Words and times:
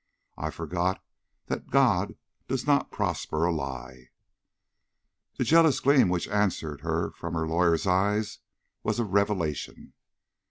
I 0.35 0.49
forgot 0.49 1.03
that 1.45 1.69
God 1.69 2.15
does 2.47 2.65
not 2.65 2.89
prosper 2.89 3.45
a 3.45 3.51
lie." 3.51 4.09
The 5.37 5.43
jealous 5.43 5.79
gleam 5.79 6.09
which 6.09 6.27
answered 6.27 6.81
her 6.81 7.11
from 7.11 7.35
the 7.35 7.41
lawyer's 7.45 7.85
eyes 7.85 8.39
was 8.81 8.97
a 8.97 9.03
revelation. 9.05 9.93